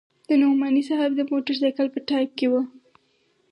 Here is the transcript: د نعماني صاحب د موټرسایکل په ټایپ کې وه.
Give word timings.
د 0.27 0.29
نعماني 0.41 0.83
صاحب 0.89 1.11
د 1.15 1.21
موټرسایکل 1.31 1.87
په 1.91 1.99
ټایپ 2.07 2.31
کې 2.39 2.47
وه. 2.51 2.61